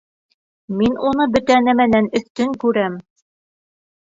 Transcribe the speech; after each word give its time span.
Мин 0.79 0.95
уны 1.09 1.27
бөтә 1.35 1.57
нәмәнән 1.67 2.09
өҫтөн 2.21 2.57
күрәм. 2.65 2.97